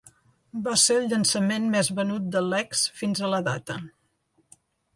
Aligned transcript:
Va 0.67 0.71
ser 0.83 0.95
el 1.01 1.05
llançament 1.11 1.67
més 1.75 1.91
venut 2.01 2.25
de 2.37 2.43
Lex 2.47 2.83
fins 3.03 3.23
a 3.29 3.33
la 3.35 3.45
data. 3.51 3.79